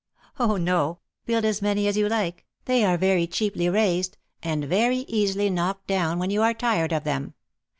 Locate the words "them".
7.03-7.35